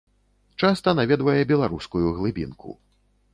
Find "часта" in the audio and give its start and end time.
0.63-0.93